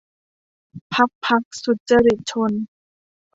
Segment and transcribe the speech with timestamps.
[0.93, 2.51] พรรคพรรคสุจริตชน